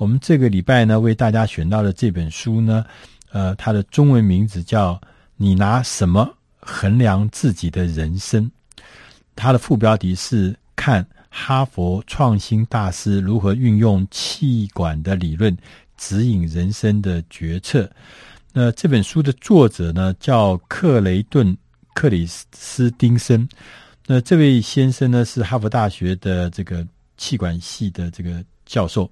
[0.00, 2.82] 我们这个礼拜呢，为大家选到的这本书呢，
[3.32, 4.94] 呃，它的中文名字叫
[5.36, 6.26] 《你拿什么
[6.58, 8.50] 衡量自己的人生》，
[9.36, 15.54] 它的副标题是“看哈佛创新大师如何运用气管的理论
[15.98, 17.86] 指引人生的决策”。
[18.54, 21.54] 那这本书的作者呢，叫克雷顿
[21.92, 23.46] 克里斯丁森。
[24.06, 26.86] 那这位先生呢，是哈佛大学的这个
[27.18, 29.10] 气管系的这个教授。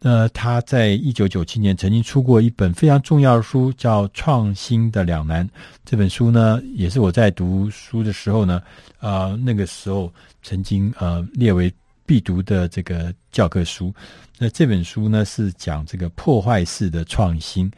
[0.00, 5.44] 那他在一九九七年曾经出过一本非常重要的书，叫《创新的两难》。
[5.84, 8.62] 这本书呢，也是我在读书的时候呢，
[8.98, 10.12] 啊、呃，那个时候
[10.42, 11.72] 曾经呃列为
[12.06, 13.92] 必读的这个教科书。
[14.38, 17.70] 那这本书呢，是讲这个破坏式的创新。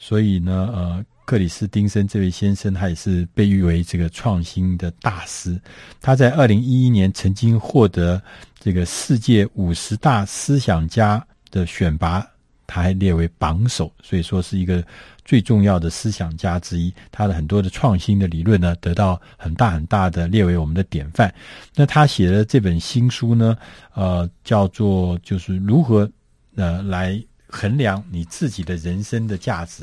[0.00, 5.60] 所以呢，呃，克里斯丁森这位先生，他也是被誉为这个创新的大师。
[6.00, 8.20] 他在二零一一年曾经获得
[8.58, 12.26] 这个世界五十大思想家的选拔，
[12.66, 14.84] 他还列为榜首，所以说是一个
[15.24, 16.92] 最重要的思想家之一。
[17.10, 21.32] 他的很多的创新的理论呢，得到很大很大的列为我们的典范。
[21.74, 23.56] 那他写的这本新书呢，
[23.94, 26.10] 呃，叫做就是如何
[26.56, 27.22] 呃来。
[27.50, 29.82] 衡量你自己的人生的价值，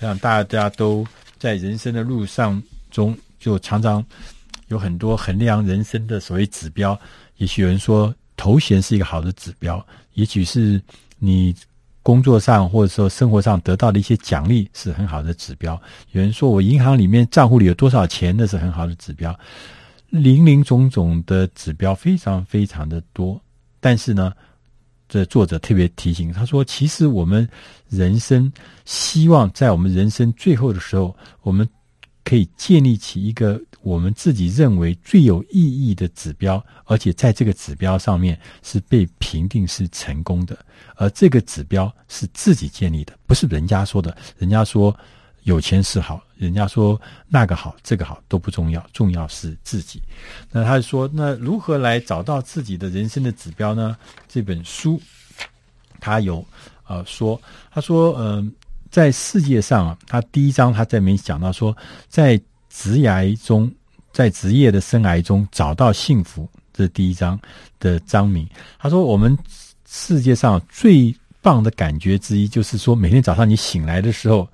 [0.00, 1.06] 我想大家都
[1.38, 4.04] 在人生的路上中，就常常
[4.66, 6.98] 有很多衡量人生的所谓指标。
[7.36, 10.82] 也许有人说头衔是一个好的指标，也许是
[11.24, 11.54] 你
[12.02, 15.80] 工作上或者说生活上得到的一些奖励是很好的指标。
[16.12, 19.34] 有人说我银行里面账户里有多少钱，那是很好的指标。
[20.10, 23.40] 林林总总的指标非常非常的多，
[23.80, 24.32] 但是呢，
[25.08, 27.48] 这作者特别提醒他说：“其实我们
[27.88, 28.52] 人生
[28.84, 31.66] 希望在我们人生最后的时候，我们
[32.24, 40.58] 可以建立起一个我们自己认为最有意义的指标，而且在这个指标上面是被评定是成功的。
[40.96, 44.16] 而这个指标是自己建立的，不是人家说的。
[44.38, 44.96] 人家说。”
[45.44, 50.00] 有钱是好，人家说那个好，这个好都不重要，重要是自己。
[50.50, 53.94] 那他说，那如何来找到自己的人生的指标呢？
[54.26, 54.98] 这本书
[56.00, 56.42] 他有
[56.86, 57.38] 呃说，
[57.70, 58.50] 他说，嗯、
[58.94, 61.76] 在世界上啊，他第一章他在里面讲到说，
[62.08, 63.68] 在职涯中，
[64.12, 67.36] 在职业的生涯中找到幸福，这是第一章
[67.80, 68.48] 的章名。
[68.78, 69.36] 他说，我们
[69.84, 71.12] 世界上最
[71.42, 74.48] 棒的感觉之一，就是说每天早上你醒来的时候。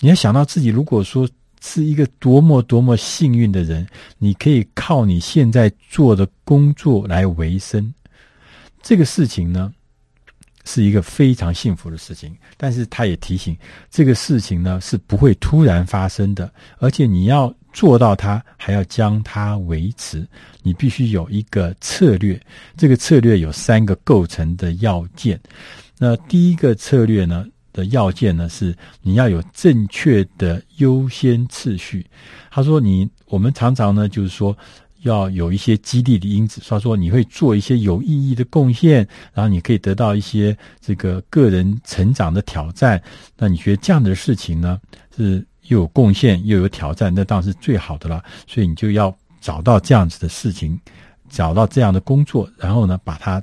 [0.00, 1.26] 你要想到自己，如果说
[1.62, 3.86] 是一个多么多么幸运的人，
[4.18, 7.94] 你可以靠你现在做的工作来维生，
[8.82, 9.72] 这个事情呢，
[10.68, 12.36] 是一个非常幸福的事情。
[12.58, 13.56] 但是他也提醒，
[13.90, 20.28] 这个事情呢是不会突然发生的，而且你要做到它，还要将它维持，
[20.62, 22.38] 你必须有一个策略。
[22.76, 25.40] 这个策略有三个构成的要件。
[25.96, 32.04] 那第一个策略呢，的要件呢，是你要有正确的优先次序。
[32.50, 34.56] 他说你：“我们常常呢，就是说
[35.02, 36.60] 要有一些激励的因子。
[36.60, 43.02] 所以说你会做一些有意义的贡献，然后你可以得到一些这个个人成长的挑战。
[43.36, 44.80] 那你觉得这样的事情呢，
[45.16, 48.22] 是又有贡献又有挑战，那当然是最好的了。
[48.46, 50.78] 所以你就要找到这样子的事情，
[51.28, 53.42] 找到这样的工作，然后呢，把它。”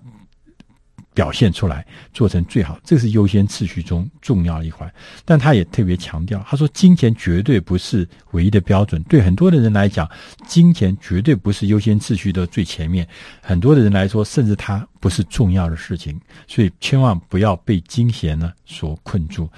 [1.15, 1.83] 表现出来，
[2.13, 4.93] 做成最好，这是优先次序中重要的一环。
[5.23, 9.01] 但他也特别强调，他说金钱绝对不是唯一的标准。
[9.03, 10.07] 对很多的人来讲，
[10.45, 13.07] 金钱绝对不是优先次序的最前面。
[13.41, 16.19] 很多的人来说，甚至它不是重要的事情。
[16.47, 19.49] 所以千万不要被金钱呢所困住。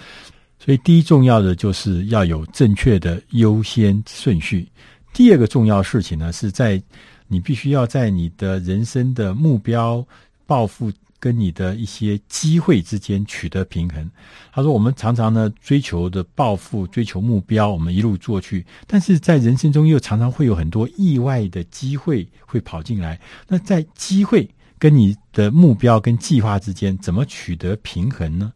[0.64, 4.68] 所以第一重要的就是要有正确的优先顺序。
[5.12, 6.80] 第二个重要事情呢，是在
[7.28, 10.06] 你必须要在你的人生的目标
[10.46, 10.92] 抱负。
[11.20, 14.10] 跟你的一些机会之间取得平衡。
[14.52, 23.20] 他说：“我们常常呢追求的抱负、追求目标，我们一路做去，但是在人生中又常常会有很多意外的机会会跑进来。
[23.48, 28.54] 那在机会跟你的目标跟计划之间，怎么取得平衡呢？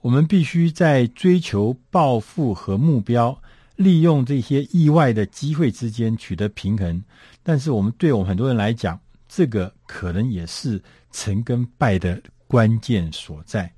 [0.00, 3.40] 我们必须在追求抱负和目标，
[3.76, 7.04] 利用这些意外的机会之间取得平衡。
[7.44, 8.98] 但是，我们对我们很多人来讲，
[9.34, 10.82] 这个可能也是。”
[11.14, 13.70] 成跟败的关键所在。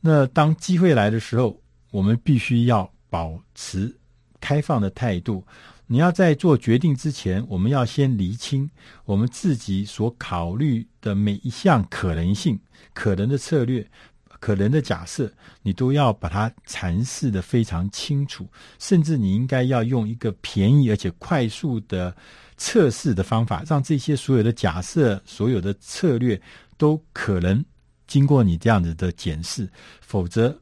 [0.00, 1.60] 那当机会来的时候，
[1.90, 3.92] 我们必须要保持
[4.40, 5.44] 开放的态度。
[5.88, 8.70] 你要在做决定之前，我们要先厘清
[9.04, 12.56] 我们自己所考虑的每一项可能性、
[12.94, 13.84] 可能的策略、
[14.40, 15.32] 可能的假设，
[15.62, 18.48] 你都要把它阐释得非常清楚。
[18.80, 22.12] 甚至你应该要用一个便宜而且快速的。
[22.62, 26.38] 测试的方法，让这些所有的假设、所有的策略
[26.76, 27.64] 都可能
[28.06, 29.66] 经过你这样子的检视，
[30.02, 30.54] 否则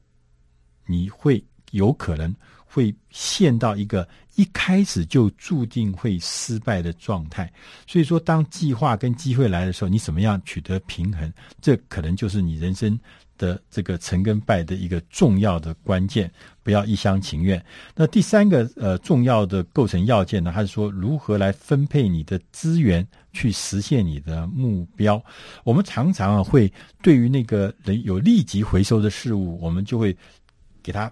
[0.86, 2.32] 你会有可能
[2.64, 7.52] 会陷到一个一开始就注定会失败的状态。
[7.84, 11.32] 所以说，当计划跟机会来的时候，你怎么样取得平衡？
[11.60, 12.96] 这可能就是你人生
[13.38, 16.30] 的这个成跟败的一个重要的关键。
[16.62, 17.64] 不要一厢情愿。
[17.96, 25.18] 那第三个呃重要的构成要件呢，还是说如何来分配你的资源去实现你的目标？
[25.64, 26.70] 我们常常啊会
[27.02, 30.14] 对于那个人有立即回收的事物，我们就会
[30.82, 31.10] 给他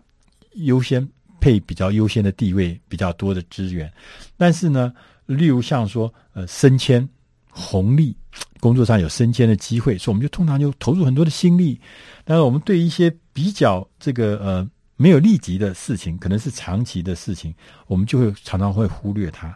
[0.57, 1.09] 优先
[1.41, 3.91] 配比较优先的地位，比较多的资源。
[4.37, 4.93] 但是呢，
[5.25, 7.09] 例如像说呃升迁、
[7.57, 8.15] 红利，
[8.61, 11.81] 工作上有升迁的机会，所以我们就通常就投入很多的心力。
[12.25, 14.71] 但是我们对一些比较这个呃。
[14.99, 17.55] 没有立即的事情，可能是长期的事情，
[17.87, 19.55] 我们就会常常会忽略它。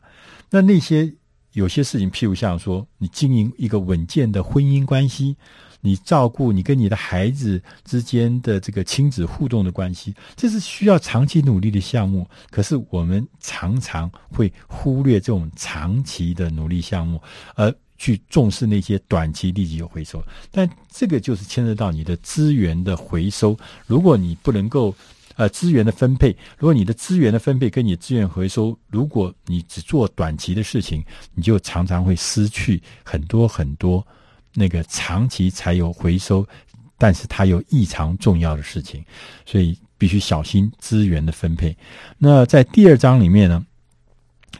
[0.51, 1.11] 那那些
[1.53, 5.35] 有些事情，譬如像说，你经营一个稳健的婚姻关系，
[5.81, 12.29] 你照顾你跟你的孩子之间的这个亲子互动的关系，这是需要长期努力的项目。
[12.51, 17.19] 可是我们常常会忽略这种长期的努力项目，
[17.55, 20.25] 而去重视那些短期立即有回收。
[20.51, 23.55] 但这个就是牵涉到你的资源的回收。
[23.87, 24.95] 如果你不能够
[25.37, 31.03] 呃，资源的分配，如果你的资源的分配跟你资源回收，如果你只做短期的事情，
[31.35, 34.07] 你就常常会失去很多很多
[34.55, 36.47] 那个长期才有回收，
[36.99, 39.03] 但是它有异常重要的事情，
[39.47, 41.75] 所以必须小心资源的分配。
[42.19, 43.65] 那在第二章里面呢，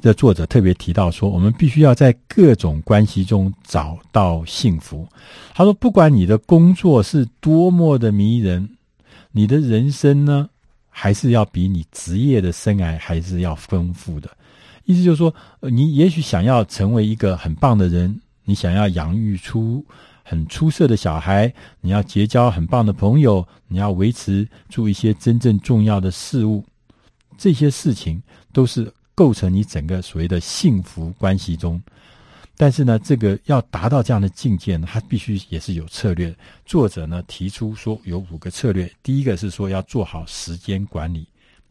[0.01, 5.07] 这作者特别提到说，我们必须要在各种关系中找到幸福。
[5.55, 8.69] 他说，不管你的工作是多么的迷人，
[9.31, 10.49] 你的人生呢，
[10.89, 14.31] 还是要比你职业的生涯还是要丰富的，
[14.85, 19.85] 意思就是说，你也许想要成为一个很棒的人，你想要养育出
[20.23, 26.65] 很出色的小孩，你要结交很棒的朋友，你要维持住一些真正重要的事物，
[27.37, 31.79] 这些事情都是构成你整个所谓的幸福关系中。
[32.57, 36.35] 但是呢，这个要达到这样的境界呢，它必须也是有策略。
[36.65, 41.27] 作者呢提出说有五个策略，第一个是说要做好时间管理，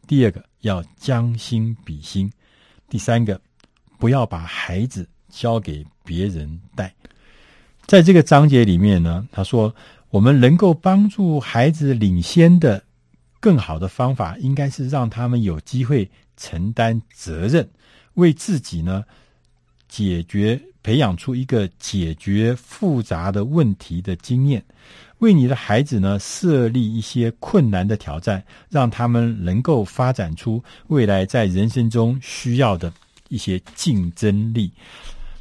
[0.06, 2.30] 第二个要将心比心，
[2.88, 3.40] 第三个
[3.98, 6.94] 不要把孩子交给别人带。
[7.84, 9.74] 在这个章节里面呢，他说
[10.10, 12.80] 我们能够帮助孩子领先的
[13.40, 17.68] 更好的方法，应该是让他们有机会承担责任，
[18.14, 19.04] 为自己呢
[19.88, 20.60] 解决。
[20.82, 24.64] 培养出一个解决复杂的问题的经验，
[25.18, 32.90] 为你的孩子呢设立一些困难的挑战，让他们能够发展出未来在人生中需要的
[33.28, 34.72] 一些竞争力。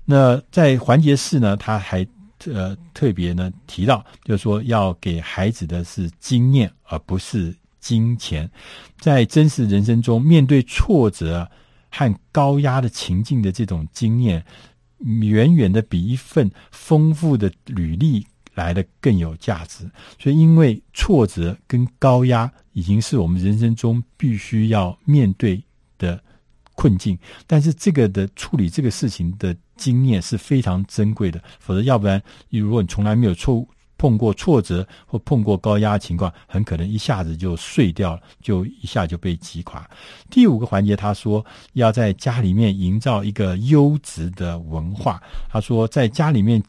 [0.04, 2.06] 那在环节四呢，他还
[2.46, 8.50] 呃特别呢提到，就是说要给孩子的是经验，而不是金钱。
[9.00, 11.50] 在真实人生中，面对挫折
[11.90, 14.46] 和高压的情境的这种经验。
[15.22, 19.90] 远远的比一份丰富的履历来的更有价值，
[20.22, 25.64] 所以因为挫折跟高压已经是我们人生中必须要面对
[25.98, 26.22] 的
[26.76, 27.18] 困境，
[27.48, 33.70] 但是这个的处理这个事情的经验是非常珍贵的，否则要不然，如果你从来没有错误。
[34.00, 39.88] 碰过挫折或碰过高压情况，很可能一下子就碎掉了，就一下就被击垮。
[40.32, 45.22] 第五个环节，他说要在家里面营造一个优质的文化。
[45.50, 46.64] 他说，在家里面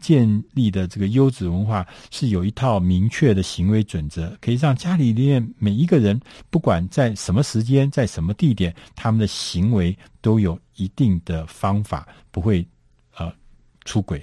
[0.00, 6.20] 建立的这个优质文化是有一套明确的行为准则，可以让家里面每一个人，
[6.50, 12.64] 不管在什么时间、在什么地点，他们的行为都有一定的方法，不会
[13.86, 14.22] 出轨。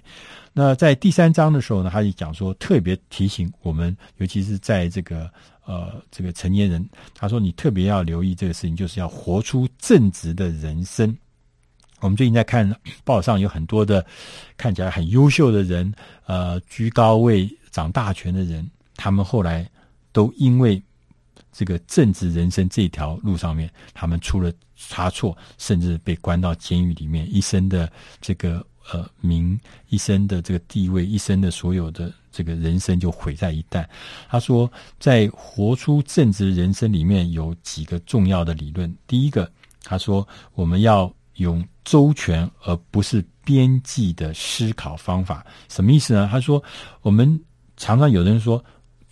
[0.56, 5.28] 那在第三章的时候呢，他就讲说，特别提醒我们，尤其是在这个
[5.66, 11.18] 呃这个成年人，他说你特别要留意这个事情，就是要活出正直的人生。
[12.02, 12.72] 我们最近在看
[13.04, 14.06] 报上有很多的
[14.56, 15.92] 看起来很优秀的人，
[16.28, 19.68] 呃，居高位、掌大权的人，他们后来
[20.12, 20.80] 都因为
[21.52, 27.92] 这个正直人生这条路上面，他们出了差错，甚至被关到监狱里面，一生的
[28.22, 28.64] 这个。
[28.92, 33.86] 呃，名一生的这个地位，一生的所有的这个人生就毁在一旦。
[34.28, 38.94] 他说，在活出正直人生里面有几个重要的理论。
[39.08, 39.50] 第一个，
[39.84, 45.46] 他说我们要用周全而不是边际的思考方法。
[45.70, 46.28] 什么意思呢？
[46.30, 46.62] 他说，
[47.02, 47.40] 我们
[47.78, 48.64] 常常有人说，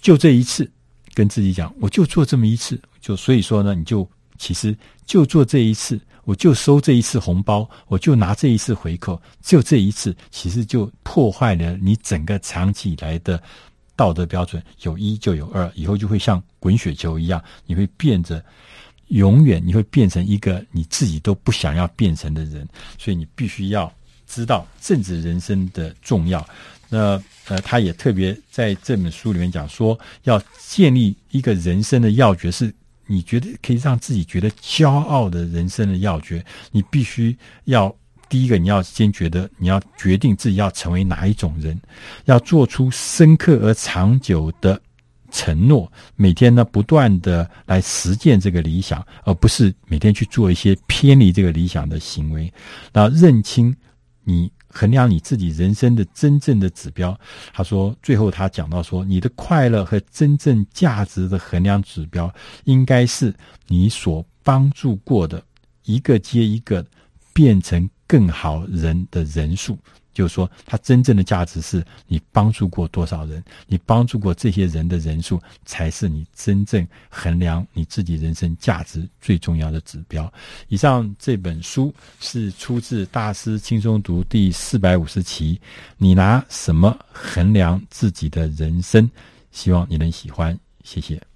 [0.02, 0.70] 就这一次，
[1.14, 4.06] 跟自己讲，我就做这么一次，就所以说呢，你就
[4.38, 5.98] 其实就做这一次。
[6.24, 13.42] 我就收这一次红包，我就拿这一次回扣，就这一次，其实就破坏了你整个长期以来的
[13.96, 18.44] 道德标准，有一就有二，以后就会像滚雪球一样，你会变着，
[19.08, 22.68] 永远你会变成一个你自己都不想要变成的人。
[22.98, 23.92] 所以你必须要
[24.28, 26.48] 知道政治人生的重要。
[26.90, 32.74] 那呃，他也特别在这本书里面讲说，要建立一个人生的要诀，是
[33.08, 37.96] 你觉得可以让自己觉得骄傲的人生的要诀，你必须要。
[38.30, 41.78] 第一个，你要先觉得你要决定自己要成为哪一种人，
[42.24, 44.82] 要做出深刻而长久的
[45.32, 52.50] 承诺，每天呢不断的来实践这个理想，而不是每天去做一些偏离这个理想的行为。
[52.94, 53.76] 然后认清
[54.24, 57.20] 你衡量你自己人生的真正的指标。
[57.54, 63.34] 他说，最后他讲到说，你的快乐和真正价值的衡量指标，应该是
[63.68, 65.44] 你所帮助过的
[65.84, 66.86] 一个接一个
[67.34, 67.90] 变成。
[68.12, 69.78] 更好人的人数，
[70.14, 80.32] 就是说，他真正的价值是你帮助过多少人，你帮助过这些人的人数，才是你真正衡量你自己人生价值最重要的指标。
[80.68, 85.60] 以上这本书是出自《大师轻松读》第四百五十期，
[85.98, 89.10] 你拿什么衡量自己的人生？
[89.52, 91.31] 希望你能喜欢，谢谢。